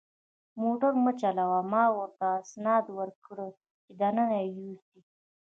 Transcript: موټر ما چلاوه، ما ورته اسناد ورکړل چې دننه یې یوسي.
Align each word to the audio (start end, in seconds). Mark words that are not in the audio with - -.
موټر 0.61 0.91
ما 1.03 1.11
چلاوه، 1.21 1.59
ما 1.73 1.83
ورته 1.97 2.25
اسناد 2.43 2.85
ورکړل 2.97 3.49
چې 3.83 3.91
دننه 3.99 4.37
یې 4.43 4.47
یوسي. 4.57 4.99